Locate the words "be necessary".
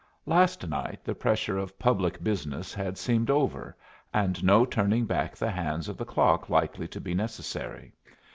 6.99-7.93